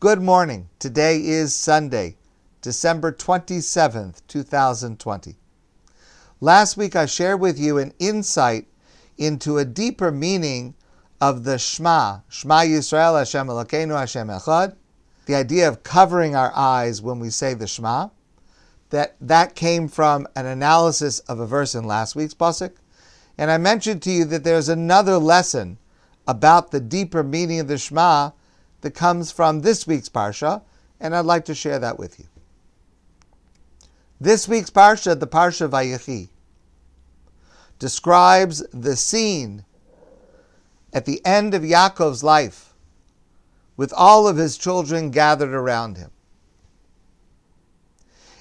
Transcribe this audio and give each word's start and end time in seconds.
Good 0.00 0.22
morning. 0.22 0.68
Today 0.78 1.26
is 1.26 1.52
Sunday, 1.52 2.18
December 2.62 3.10
27th, 3.10 4.22
2020. 4.28 5.34
Last 6.40 6.76
week 6.76 6.94
I 6.94 7.04
shared 7.04 7.40
with 7.40 7.58
you 7.58 7.78
an 7.78 7.92
insight 7.98 8.68
into 9.16 9.58
a 9.58 9.64
deeper 9.64 10.12
meaning 10.12 10.74
of 11.20 11.42
the 11.42 11.58
Shema, 11.58 12.20
Shema 12.28 12.60
Yisrael 12.60 13.18
Hashem 13.18 13.48
Elokeinu 13.48 13.98
Hashem 13.98 14.28
Echad, 14.28 14.76
the 15.26 15.34
idea 15.34 15.66
of 15.66 15.82
covering 15.82 16.36
our 16.36 16.52
eyes 16.54 17.02
when 17.02 17.18
we 17.18 17.28
say 17.28 17.54
the 17.54 17.66
Shema. 17.66 18.10
That 18.90 19.16
that 19.20 19.56
came 19.56 19.88
from 19.88 20.28
an 20.36 20.46
analysis 20.46 21.18
of 21.18 21.40
a 21.40 21.46
verse 21.46 21.74
in 21.74 21.82
last 21.82 22.14
week's 22.14 22.34
pasuk, 22.34 22.76
and 23.36 23.50
I 23.50 23.58
mentioned 23.58 24.02
to 24.02 24.12
you 24.12 24.24
that 24.26 24.44
there's 24.44 24.68
another 24.68 25.18
lesson 25.18 25.76
about 26.28 26.70
the 26.70 26.78
deeper 26.78 27.24
meaning 27.24 27.58
of 27.58 27.66
the 27.66 27.78
Shema 27.78 28.30
that 28.80 28.92
comes 28.92 29.32
from 29.32 29.60
this 29.60 29.86
week's 29.86 30.08
Parsha, 30.08 30.62
and 31.00 31.14
I'd 31.14 31.24
like 31.24 31.44
to 31.46 31.54
share 31.54 31.78
that 31.78 31.98
with 31.98 32.18
you. 32.18 32.26
This 34.20 34.48
week's 34.48 34.70
Parsha, 34.70 35.18
the 35.18 35.26
Parsha 35.26 35.68
Vayechi, 35.68 36.28
describes 37.78 38.66
the 38.72 38.96
scene 38.96 39.64
at 40.92 41.04
the 41.04 41.24
end 41.24 41.54
of 41.54 41.62
Yaakov's 41.62 42.24
life 42.24 42.74
with 43.76 43.92
all 43.96 44.26
of 44.26 44.36
his 44.36 44.58
children 44.58 45.10
gathered 45.10 45.54
around 45.54 45.96
him. 45.96 46.10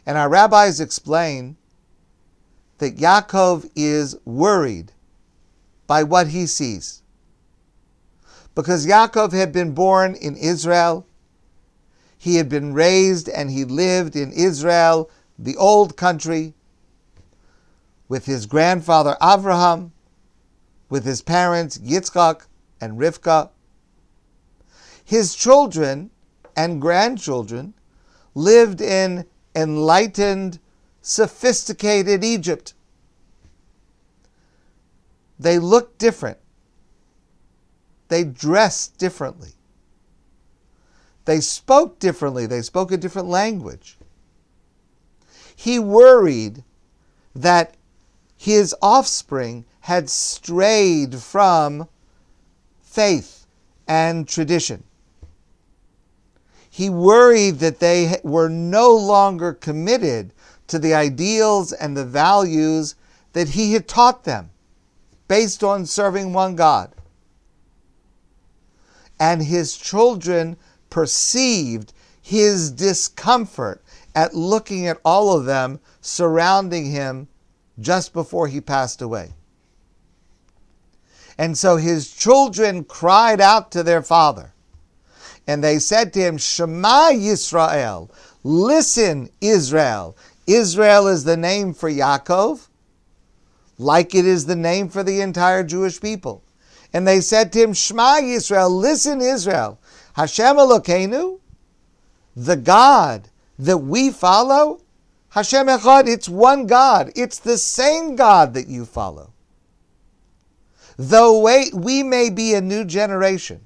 And 0.06 0.17
our 0.17 0.30
rabbis 0.30 0.80
explain 0.80 1.58
that 2.80 2.98
Yaakov 2.98 3.70
is 3.76 4.16
worried 4.26 4.94
by 5.86 6.04
what 6.04 6.28
he 6.28 6.48
sees 6.48 7.04
because 8.57 8.88
Yaakov 8.88 9.34
had 9.34 9.53
been 9.53 9.73
born 9.73 10.16
in 10.16 10.35
Israel. 10.35 11.05
He 12.17 12.38
had 12.38 12.49
been 12.49 12.73
raised 12.73 13.30
and 13.30 13.52
he 13.52 13.63
lived 13.63 14.16
in 14.16 14.31
Israel, 14.31 15.11
the 15.38 15.55
old 15.58 15.95
country, 15.95 16.55
with 18.08 18.25
his 18.25 18.47
grandfather 18.47 19.16
Avraham, 19.22 19.91
with 20.89 21.05
his 21.05 21.22
parents 21.22 21.77
Yitzchak 21.77 22.47
and 22.81 22.97
Rivka. 22.97 23.52
His 25.05 25.36
children 25.36 26.09
and 26.55 26.81
grandchildren 26.81 27.75
lived 28.33 28.81
in 28.81 29.27
enlightened, 29.55 30.58
sophisticated 31.03 32.23
Egypt. 32.23 32.73
They 35.38 35.59
looked 35.59 35.99
different. 35.99 36.39
They 38.08 38.23
dressed 38.23 38.97
differently. 38.97 39.53
They 41.25 41.41
spoke 41.41 42.00
differently. 42.00 42.45
They 42.45 42.61
spoke 42.61 42.91
a 42.91 42.97
different 42.97 43.27
language. 43.27 43.97
He 45.55 45.77
worried 45.77 46.64
that 47.36 47.75
his 48.38 48.73
offspring 48.81 49.66
had 49.81 50.09
strayed 50.09 51.16
from 51.16 51.88
faith 52.81 53.45
and 53.88 54.27
tradition. 54.27 54.83
He 56.69 56.89
worried 56.89 57.59
that 57.59 57.80
they 57.80 58.19
were 58.23 58.49
no 58.49 58.95
longer 58.95 59.53
committed 59.53 60.31
to 60.67 60.77
the 60.77 60.94
ideals 60.94 61.73
and 61.73 61.97
the 61.97 62.05
values 62.05 62.95
that 63.33 63.49
he 63.49 63.73
had 63.73 63.88
taught 63.88 64.23
them 64.23 64.52
based 65.27 65.64
on 65.64 65.86
serving 65.86 66.33
one 66.33 66.55
God 66.55 66.94
and 69.20 69.44
his 69.44 69.78
children 69.78 70.58
perceived 70.90 71.94
his 72.22 72.72
discomfort 72.72 73.82
at 74.16 74.34
looking 74.34 74.88
at 74.88 75.00
all 75.06 75.38
of 75.38 75.46
them 75.46 75.80
surrounding 76.02 76.92
him 76.92 77.28
just 77.80 78.14
before 78.14 78.48
he 78.48 78.60
passed 78.60 79.02
away. 79.02 79.33
And 81.38 81.58
so 81.58 81.77
his 81.77 82.11
children 82.11 82.83
cried 82.83 83.39
out 83.39 83.72
to 83.72 83.83
their 83.83 84.02
father, 84.02 84.54
and 85.45 85.64
they 85.64 85.77
said 85.77 86.11
to 86.14 86.20
him, 86.20 86.38
Shema 86.38 87.11
Yisrael, 87.11 88.10
listen, 88.44 89.30
Israel. 89.39 90.17
Israel 90.48 91.08
is 91.08 91.26
the 91.26 91.38
name 91.38 91.73
for 91.73 91.92
Yaakov, 91.92 92.67
like 93.77 94.16
it 94.16 94.26
is 94.26 94.45
the 94.48 94.56
name 94.56 94.89
for 94.89 95.04
the 95.04 95.22
entire 95.22 95.64
Jewish 95.64 96.02
people. 96.02 96.42
And 96.93 97.08
they 97.08 97.21
said 97.21 97.52
to 97.53 97.59
him, 97.59 97.73
Shema 97.73 98.21
Yisrael, 98.21 98.71
listen 98.71 99.21
Israel, 99.21 99.80
Hashem 100.14 100.55
Elokeinu, 100.55 101.39
the 102.36 102.55
God 102.55 103.30
that 103.59 103.80
we 103.80 104.11
follow, 104.11 104.81
Hashem 105.30 105.67
Echad, 105.67 106.08
it's 106.08 106.30
one 106.30 106.65
God. 106.65 107.11
It's 107.15 107.39
the 107.39 107.58
same 107.58 108.15
God 108.15 108.53
that 108.53 108.67
you 108.67 108.86
follow. 108.86 109.33
Though 110.97 111.42
we 111.73 112.03
may 112.03 112.30
be 112.30 112.53
a 112.53 112.61
new 112.61 112.86
generation, 112.86 113.61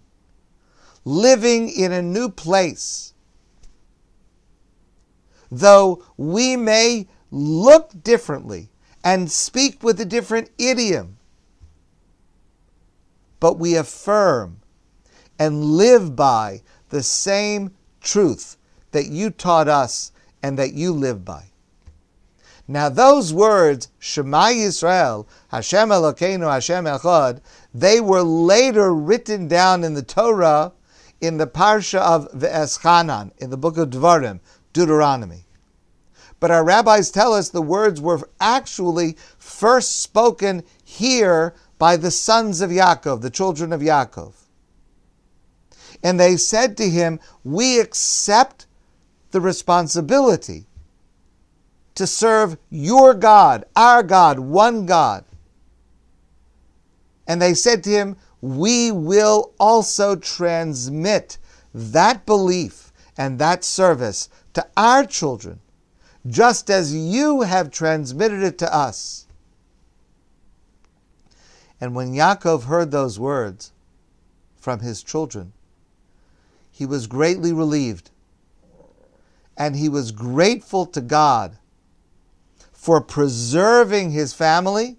living 1.05 1.69
in 1.69 1.91
a 1.91 2.01
new 2.01 2.29
place, 2.29 3.13
though 5.49 6.03
we 6.17 6.57
may 6.57 7.07
look 7.29 7.91
differently 8.03 8.69
and 9.03 9.31
speak 9.31 9.81
with 9.81 9.99
a 10.01 10.05
different 10.05 10.49
idiom, 10.57 11.17
but 13.41 13.59
we 13.59 13.75
affirm 13.75 14.61
and 15.37 15.65
live 15.65 16.15
by 16.15 16.61
the 16.89 17.03
same 17.03 17.73
truth 17.99 18.55
that 18.91 19.07
you 19.07 19.29
taught 19.29 19.67
us 19.67 20.13
and 20.41 20.57
that 20.57 20.73
you 20.73 20.93
live 20.93 21.25
by. 21.25 21.43
Now, 22.67 22.87
those 22.87 23.33
words, 23.33 23.89
Shema 23.99 24.49
Yisrael, 24.49 25.25
Hashem 25.49 25.89
Elokeinu, 25.89 26.49
Hashem 26.49 26.85
Echad, 26.85 27.41
they 27.73 27.99
were 27.99 28.21
later 28.21 28.93
written 28.93 29.47
down 29.47 29.83
in 29.83 29.95
the 29.95 30.03
Torah 30.03 30.71
in 31.19 31.37
the 31.37 31.47
Parsha 31.47 31.99
of 31.99 32.31
Ve'eschanan, 32.31 33.31
in 33.39 33.49
the 33.49 33.57
book 33.57 33.77
of 33.77 33.89
Devarim, 33.89 34.39
Deuteronomy. 34.73 35.45
But 36.39 36.51
our 36.51 36.63
rabbis 36.63 37.11
tell 37.11 37.33
us 37.33 37.49
the 37.49 37.61
words 37.61 37.99
were 37.99 38.27
actually 38.39 39.17
first 39.37 40.01
spoken 40.01 40.63
here 40.83 41.53
by 41.81 41.97
the 41.97 42.11
sons 42.11 42.61
of 42.61 42.69
Yaakov, 42.69 43.21
the 43.21 43.31
children 43.31 43.73
of 43.73 43.81
Yaakov. 43.81 44.33
And 46.03 46.19
they 46.19 46.37
said 46.37 46.77
to 46.77 46.87
him, 46.87 47.19
We 47.43 47.79
accept 47.79 48.67
the 49.31 49.41
responsibility 49.41 50.67
to 51.95 52.05
serve 52.05 52.59
your 52.69 53.15
God, 53.15 53.65
our 53.75 54.03
God, 54.03 54.37
one 54.37 54.85
God. 54.85 55.25
And 57.25 57.41
they 57.41 57.55
said 57.55 57.83
to 57.85 57.89
him, 57.89 58.15
We 58.41 58.91
will 58.91 59.51
also 59.59 60.15
transmit 60.15 61.39
that 61.73 62.27
belief 62.27 62.93
and 63.17 63.39
that 63.39 63.63
service 63.63 64.29
to 64.53 64.67
our 64.77 65.03
children, 65.03 65.59
just 66.27 66.69
as 66.69 66.93
you 66.93 67.41
have 67.41 67.71
transmitted 67.71 68.43
it 68.43 68.59
to 68.59 68.71
us. 68.71 69.25
And 71.81 71.95
when 71.95 72.13
Yaakov 72.13 72.65
heard 72.65 72.91
those 72.91 73.19
words 73.19 73.71
from 74.55 74.81
his 74.81 75.01
children, 75.01 75.53
he 76.71 76.85
was 76.85 77.07
greatly 77.07 77.51
relieved. 77.51 78.11
And 79.57 79.75
he 79.75 79.89
was 79.89 80.11
grateful 80.11 80.85
to 80.85 81.01
God 81.01 81.57
for 82.71 83.01
preserving 83.01 84.11
his 84.11 84.33
family 84.33 84.97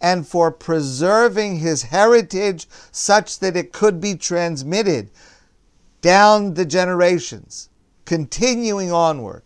and 0.00 0.26
for 0.26 0.50
preserving 0.50 1.58
his 1.58 1.82
heritage 1.84 2.66
such 2.90 3.38
that 3.40 3.56
it 3.56 3.72
could 3.72 4.00
be 4.00 4.14
transmitted 4.14 5.10
down 6.00 6.54
the 6.54 6.64
generations, 6.64 7.68
continuing 8.06 8.90
onward. 8.90 9.42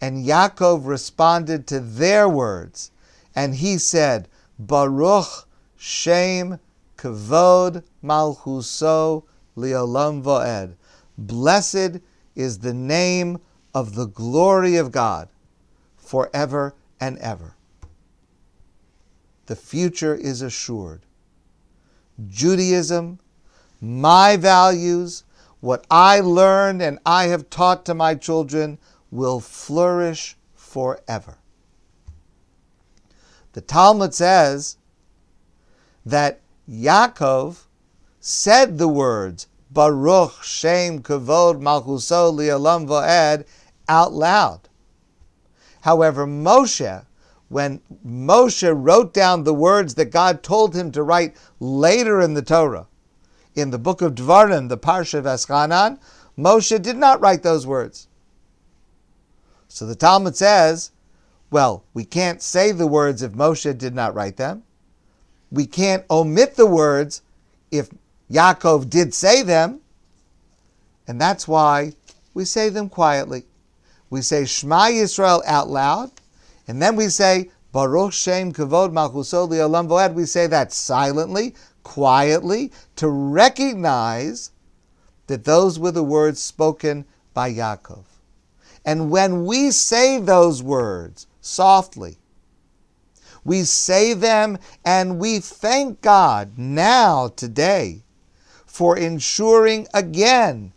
And 0.00 0.24
Yaakov 0.24 0.86
responded 0.86 1.66
to 1.66 1.80
their 1.80 2.28
words, 2.28 2.90
and 3.34 3.54
he 3.56 3.76
said, 3.76 4.28
Baruch 4.58 5.46
Shem 5.76 6.58
Kavod 6.96 7.84
Malchuso 8.02 9.24
Liolam 9.56 10.22
Voed. 10.22 10.74
Blessed 11.16 12.00
is 12.34 12.58
the 12.58 12.74
name 12.74 13.38
of 13.74 13.94
the 13.94 14.06
glory 14.06 14.76
of 14.76 14.90
God 14.90 15.28
forever 15.96 16.74
and 17.00 17.18
ever. 17.18 17.54
The 19.46 19.56
future 19.56 20.14
is 20.14 20.42
assured. 20.42 21.02
Judaism, 22.28 23.20
my 23.80 24.36
values, 24.36 25.24
what 25.60 25.86
I 25.90 26.20
learned 26.20 26.82
and 26.82 26.98
I 27.06 27.26
have 27.26 27.48
taught 27.50 27.86
to 27.86 27.94
my 27.94 28.14
children 28.14 28.78
will 29.10 29.40
flourish 29.40 30.36
forever. 30.54 31.38
The 33.52 33.60
Talmud 33.60 34.14
says 34.14 34.76
that 36.04 36.40
Yaakov 36.68 37.64
said 38.20 38.78
the 38.78 38.88
words 38.88 39.46
Baruch 39.70 40.42
Shem 40.42 41.02
Kavod 41.02 41.60
Malchuso 41.60 42.32
Li'alam 42.32 42.86
Va'ed 42.86 43.46
out 43.88 44.12
loud. 44.12 44.68
However, 45.82 46.26
Moshe, 46.26 47.04
when 47.48 47.80
Moshe 48.06 48.72
wrote 48.74 49.14
down 49.14 49.44
the 49.44 49.54
words 49.54 49.94
that 49.94 50.06
God 50.06 50.42
told 50.42 50.74
him 50.74 50.90
to 50.92 51.02
write 51.02 51.36
later 51.60 52.20
in 52.20 52.34
the 52.34 52.42
Torah, 52.42 52.86
in 53.54 53.70
the 53.70 53.78
book 53.78 54.02
of 54.02 54.14
Dvarim, 54.14 54.68
the 54.68 54.78
Parsha 54.78 55.18
of 55.18 55.98
Moshe 56.38 56.82
did 56.82 56.96
not 56.96 57.20
write 57.20 57.42
those 57.42 57.66
words. 57.66 58.08
So 59.68 59.86
the 59.86 59.96
Talmud 59.96 60.36
says, 60.36 60.92
well, 61.50 61.84
we 61.94 62.04
can't 62.04 62.42
say 62.42 62.72
the 62.72 62.86
words 62.86 63.22
if 63.22 63.32
Moshe 63.32 63.76
did 63.78 63.94
not 63.94 64.14
write 64.14 64.36
them. 64.36 64.62
We 65.50 65.66
can't 65.66 66.04
omit 66.10 66.56
the 66.56 66.66
words 66.66 67.22
if 67.70 67.88
Yaakov 68.30 68.90
did 68.90 69.14
say 69.14 69.42
them. 69.42 69.80
And 71.06 71.20
that's 71.20 71.48
why 71.48 71.94
we 72.34 72.44
say 72.44 72.68
them 72.68 72.88
quietly. 72.90 73.44
We 74.10 74.20
say 74.20 74.44
Shema 74.44 74.86
Yisrael 74.86 75.42
out 75.46 75.68
loud, 75.68 76.10
and 76.66 76.80
then 76.80 76.96
we 76.96 77.08
say 77.08 77.50
Baruch 77.72 78.12
Shem 78.12 78.52
Kavod 78.52 78.92
Malchuso 78.92 79.48
Li'olam 79.48 79.88
Voed. 79.88 80.14
We 80.14 80.26
say 80.26 80.46
that 80.46 80.72
silently, 80.72 81.54
quietly, 81.82 82.72
to 82.96 83.08
recognize 83.08 84.50
that 85.26 85.44
those 85.44 85.78
were 85.78 85.92
the 85.92 86.02
words 86.02 86.42
spoken 86.42 87.04
by 87.34 87.52
Yaakov. 87.52 88.04
And 88.84 89.10
when 89.10 89.44
we 89.44 89.70
say 89.70 90.18
those 90.18 90.62
words 90.62 91.26
softly, 91.40 92.18
we 93.44 93.62
say 93.62 94.14
them 94.14 94.58
and 94.84 95.18
we 95.18 95.38
thank 95.38 96.00
God 96.00 96.58
now, 96.58 97.28
today, 97.28 98.02
for 98.66 98.96
ensuring 98.96 99.86
again, 99.94 100.72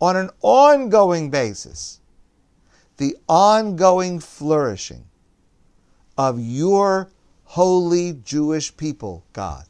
on 0.00 0.16
an 0.16 0.30
ongoing 0.42 1.30
basis, 1.30 2.00
the 2.98 3.16
ongoing 3.26 4.20
flourishing 4.20 5.04
of 6.18 6.38
your 6.38 7.10
holy 7.44 8.12
Jewish 8.24 8.76
people, 8.76 9.24
God, 9.32 9.64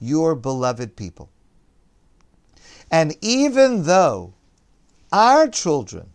your 0.00 0.34
beloved 0.34 0.96
people. 0.96 1.28
And 2.90 3.14
even 3.20 3.84
though 3.84 4.32
our 5.12 5.48
children 5.48 6.10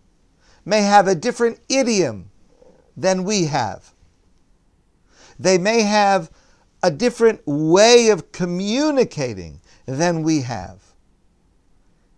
may 0.63 0.81
have 0.81 1.07
a 1.07 1.15
different 1.15 1.59
idiom 1.69 2.31
than 2.97 3.24
we 3.24 3.45
have, 3.45 3.94
they 5.39 5.57
may 5.57 5.81
have 5.81 6.31
a 6.81 6.92
different 6.92 7.42
way 7.45 8.09
of 8.09 8.31
communicating 8.31 9.59
than 9.86 10.24
we 10.24 10.42
have. 10.42 10.81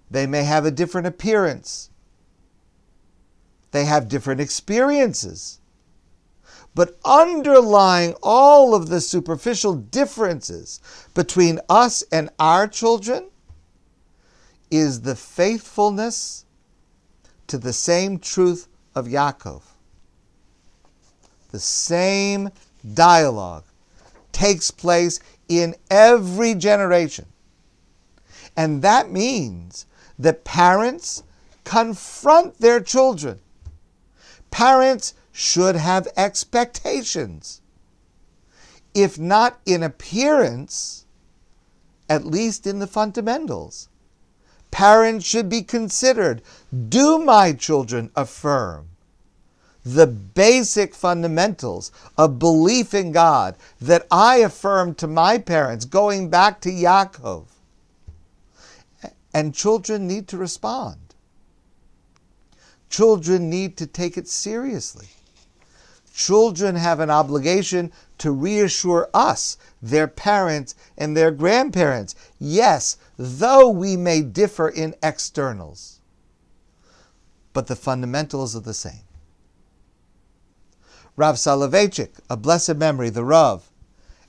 They 0.10 0.28
may 0.28 0.44
have 0.44 0.66
a 0.66 0.72
different 0.72 1.08
appearance. 1.08 1.90
They 3.72 3.86
have 3.86 4.08
different 4.08 4.40
experiences. 4.40 5.60
But 6.76 6.98
underlying 7.04 8.16
all 8.22 8.76
of 8.76 8.88
the 8.88 9.02
superficial 9.02 9.76
differences 9.76 10.80
between 11.14 11.60
us 11.70 12.04
and 12.12 12.30
our 12.40 12.68
children 12.68 13.30
is 14.70 15.02
the 15.02 15.16
faithfulness 15.16 16.46
to 17.48 17.58
the 17.58 17.74
same 17.74 18.20
truth 18.20 18.68
of 18.94 19.08
Yaakov. 19.08 19.62
The 21.52 21.60
same 21.60 22.50
dialogue 22.94 23.64
takes 24.32 24.70
place 24.70 25.20
in 25.48 25.76
every 25.90 26.54
generation. 26.54 27.26
And 28.56 28.82
that 28.82 29.10
means 29.10 29.86
that 30.20 30.44
parents 30.44 31.24
confront 31.64 32.60
their 32.60 32.80
children. 32.80 33.40
Parents 34.52 35.14
should 35.32 35.76
have 35.76 36.08
expectations. 36.18 37.62
If 38.94 39.20
not 39.20 39.60
in 39.66 39.84
appearance, 39.84 41.06
at 42.10 42.26
least 42.26 42.66
in 42.66 42.80
the 42.80 42.88
fundamentals. 42.88 43.90
Parents 44.78 45.26
should 45.26 45.50
be 45.50 45.64
considered. 45.64 46.44
Do 46.88 47.18
my 47.18 47.52
children 47.52 48.12
affirm 48.16 48.90
the 49.84 50.06
basic 50.06 50.94
fundamentals 50.94 51.92
of 52.16 52.38
belief 52.38 52.94
in 52.94 53.12
God 53.12 53.58
that 53.82 54.06
I 54.12 54.36
affirmed 54.36 55.00
to 55.00 55.08
my 55.08 55.40
parents 55.40 55.86
going 55.86 56.30
back 56.30 56.62
to 56.62 56.70
Yaakov. 56.70 57.46
And 59.34 59.56
children 59.56 60.06
need 60.06 60.28
to 60.28 60.38
respond. 60.38 61.16
Children 62.88 63.50
need 63.50 63.78
to 63.78 63.88
take 63.88 64.16
it 64.16 64.28
seriously. 64.28 65.08
Children 66.14 66.76
have 66.76 67.00
an 67.00 67.10
obligation 67.10 67.92
to 68.20 68.30
reassure 68.30 69.10
us, 69.12 69.58
their 69.82 70.08
parents 70.08 70.76
and 70.98 71.16
their 71.16 71.32
grandparents. 71.32 72.16
Yes, 72.40 72.98
though 73.18 73.70
we 73.70 73.96
may 73.98 74.22
differ 74.22 74.70
in 74.70 74.96
externals, 75.04 76.00
but 77.54 77.68
the 77.68 77.76
fundamentals 77.76 78.56
are 78.56 78.62
the 78.62 78.74
same. 78.74 79.02
Rav 81.16 81.36
Soloveitchik, 81.36 82.12
a 82.30 82.38
blessed 82.38 82.76
memory, 82.76 83.10
the 83.10 83.24
Rav, 83.24 83.70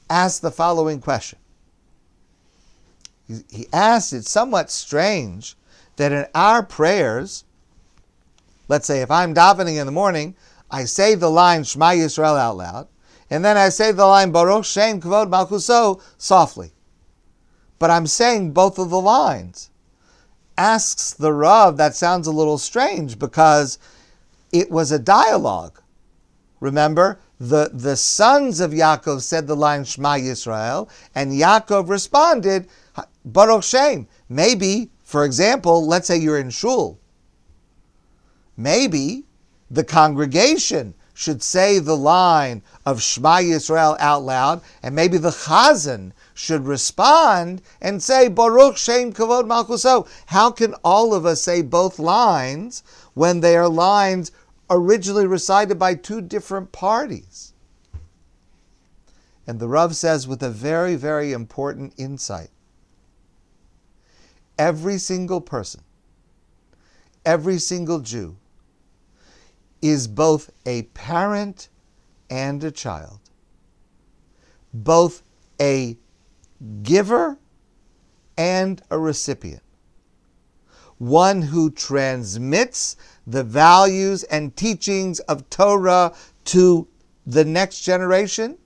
asked 0.09 0.41
the 0.41 0.51
following 0.51 1.01
question. 1.01 1.39
He 3.51 3.67
asked, 3.75 4.15
it's 4.15 4.31
somewhat 4.31 4.71
strange 4.71 5.55
that 5.97 6.13
in 6.13 6.27
our 6.35 6.63
prayers, 6.63 7.45
let's 8.69 8.87
say 8.87 9.03
if 9.03 9.11
I'm 9.11 9.35
davening 9.35 9.79
in 9.79 9.85
the 9.85 9.93
morning, 9.93 10.35
I 10.71 10.85
say 10.85 11.15
the 11.15 11.31
line 11.31 11.65
Shema 11.65 11.91
Yisrael 11.91 12.39
out 12.39 12.57
loud, 12.57 12.89
and 13.31 13.45
then 13.45 13.57
I 13.57 13.69
say 13.69 13.93
the 13.93 14.07
line 14.07 14.31
Baruch 14.33 14.65
Shem 14.65 15.01
Kvod 15.01 15.29
Malchuso 15.29 16.01
softly. 16.17 16.73
But 17.79 17.91
I'm 17.91 18.07
saying 18.07 18.53
both 18.53 18.79
of 18.79 18.91
the 18.91 19.01
lines. 19.01 19.71
Asks 20.57 21.13
the 21.13 21.33
Rav, 21.33 21.77
that 21.77 21.95
sounds 21.95 22.27
a 22.27 22.33
little 22.33 22.59
strange 22.59 23.19
because 23.19 23.79
it 24.53 24.71
was 24.71 24.91
a 24.91 24.99
dialogue. 24.99 25.81
Remember, 26.59 27.21
the, 27.39 27.71
the 27.73 27.97
sons 27.97 28.59
of 28.59 28.73
Yaakov 28.73 29.23
said 29.23 29.47
the 29.47 29.55
line 29.55 29.85
Shema 29.85 30.15
Yisrael, 30.15 30.89
and 31.15 31.31
Yaakov 31.31 31.89
responded, 31.89 32.69
Baruch 33.25 33.63
Shem. 33.63 34.09
Maybe, 34.29 34.91
for 35.05 35.25
example, 35.25 35.87
let's 35.87 36.09
say 36.09 36.17
you're 36.17 36.39
in 36.39 36.51
shul. 36.51 36.99
Maybe 38.57 39.25
the 39.71 39.85
congregation 39.85 40.95
should 41.19 41.43
say 41.43 41.81
the 41.81 41.97
line 41.97 42.63
of 42.87 43.03
Shema 43.03 43.39
Yisrael 43.39 43.97
out 43.99 44.23
loud, 44.23 44.61
and 44.85 44.95
maybe 44.95 45.19
the 45.19 45.31
Chazan 45.31 46.13
should 46.33 46.65
respond 46.65 47.61
and 47.81 48.01
say 48.01 48.29
Baruch 48.29 48.77
Shem 48.77 49.13
Kavod 49.13 49.45
Malchuso. 49.45 50.07
How 50.27 50.53
can 50.53 50.75
all 50.85 51.13
of 51.13 51.27
us 51.27 51.43
say 51.43 51.61
both 51.61 51.99
lines 51.99 52.85
when 53.15 53.41
they 53.41 53.57
are 53.57 53.69
lines 53.69 54.31
originally 54.71 55.27
recited 55.27 55.77
by 55.77 55.97
two 55.97 56.21
different 56.21 56.71
parties. 56.71 57.53
And 59.45 59.59
the 59.59 59.67
Rav 59.67 59.97
says 59.97 60.29
with 60.29 60.41
a 60.41 60.51
very, 60.51 60.95
very 60.95 61.33
important 61.33 61.95
insight 61.97 62.51
every 64.57 64.99
single 64.99 65.41
person, 65.41 65.83
every 67.27 67.59
single 67.59 67.99
Jew, 67.99 68.37
is 69.81 70.09
both 70.09 70.51
a 70.67 70.83
parent 70.95 71.69
and 72.31 72.63
a 72.65 72.71
child, 72.71 73.21
both 74.73 75.23
a 75.61 75.97
giver 76.83 77.39
and 78.37 78.83
a 78.91 78.99
recipient, 78.99 79.63
one 80.99 81.43
who 81.43 81.71
transmits 81.71 82.97
the 83.27 83.45
values 83.45 84.25
and 84.25 84.57
teachings 84.57 85.21
of 85.21 85.49
Torah 85.51 86.15
to 86.47 86.89
the 87.27 87.45
next 87.45 87.81
generation, 87.81 88.59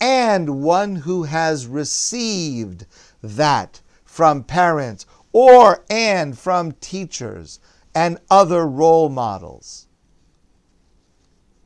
and 0.00 0.62
one 0.62 0.96
who 0.96 1.22
has 1.22 1.66
received 1.66 2.86
that 3.22 3.80
from 4.04 4.42
parents 4.44 5.06
or 5.32 5.84
and 5.88 6.38
from 6.38 6.72
teachers 6.72 7.58
and 7.94 8.18
other 8.30 8.66
role 8.66 9.08
models. 9.08 9.86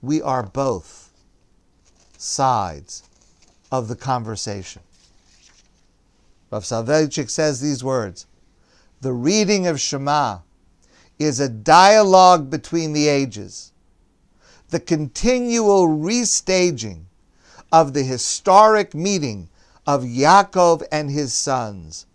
We 0.01 0.23
are 0.23 0.43
both 0.43 1.11
sides 2.17 3.03
of 3.73 3.89
the 3.89 3.97
conversation. 3.97 4.83
Rav 6.51 6.65
Soloveitchik 6.65 7.29
says 7.29 7.61
these 7.61 7.83
words 7.83 8.27
The 9.01 9.13
reading 9.13 9.67
of 9.67 9.81
Shema 9.81 10.39
is 11.19 11.41
a 11.41 11.49
dialogue 11.49 12.49
between 12.49 12.93
the 12.93 13.09
ages, 13.09 13.73
the 14.71 14.81
continual 14.81 15.89
restaging 15.89 17.05
of 17.73 17.93
the 17.93 18.05
historic 18.05 18.95
meeting 18.95 19.49
of 19.87 20.03
Yaakov 20.03 20.83
and 20.93 21.11
his 21.11 21.35
sons, 21.35 22.07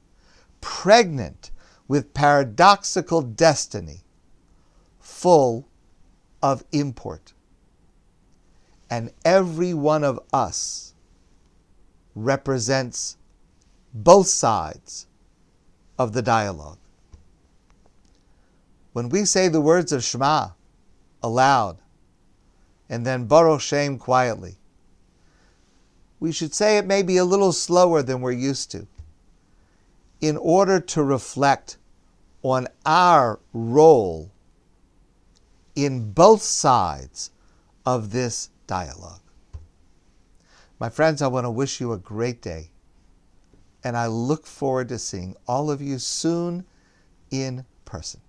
pregnant 0.61 1.51
with 1.87 2.13
paradoxical 2.13 3.21
destiny, 3.21 4.01
full 4.99 5.67
of 6.41 6.63
import. 6.71 7.32
And 8.93 9.11
every 9.25 9.73
one 9.73 10.03
of 10.03 10.19
us 10.31 10.93
represents 12.13 13.17
both 13.91 14.27
sides 14.27 15.07
of 15.97 16.13
the 16.13 16.21
dialogue. 16.21 16.77
When 18.91 19.09
we 19.09 19.25
say 19.25 19.47
the 19.47 19.61
words 19.61 19.91
of 19.91 20.03
Shema 20.03 20.49
aloud 21.23 21.79
and 22.87 23.03
then 23.03 23.25
Baruch 23.25 23.61
Shem 23.61 23.97
quietly, 23.97 24.57
we 26.19 26.31
should 26.31 26.53
say 26.53 26.77
it 26.77 26.85
maybe 26.85 27.17
a 27.17 27.25
little 27.25 27.51
slower 27.51 28.03
than 28.03 28.21
we're 28.21 28.31
used 28.31 28.69
to 28.73 28.85
in 30.21 30.37
order 30.37 30.79
to 30.79 31.01
reflect 31.01 31.77
on 32.43 32.67
our 32.85 33.39
role 33.53 34.29
in 35.75 36.11
both 36.11 36.43
sides 36.43 37.31
of 37.87 38.11
this 38.11 38.51
dialogue. 38.73 39.21
My 40.79 40.89
friends, 40.89 41.21
I 41.21 41.27
want 41.27 41.45
to 41.45 41.51
wish 41.51 41.79
you 41.79 41.93
a 41.93 41.97
great 41.99 42.41
day, 42.41 42.71
and 43.83 43.95
I 43.95 44.07
look 44.07 44.47
forward 44.47 44.89
to 44.89 44.97
seeing 44.97 45.35
all 45.47 45.69
of 45.69 45.79
you 45.79 45.99
soon 45.99 46.65
in 47.29 47.67
person. 47.85 48.21